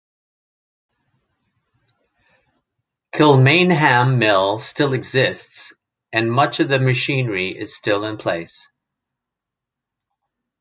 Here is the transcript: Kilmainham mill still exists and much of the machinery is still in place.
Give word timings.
Kilmainham 3.11 4.17
mill 4.17 4.57
still 4.57 4.93
exists 4.93 5.73
and 6.11 6.31
much 6.31 6.59
of 6.59 6.69
the 6.69 6.79
machinery 6.79 7.55
is 7.55 7.75
still 7.77 8.03
in 8.05 8.17
place. 8.17 8.67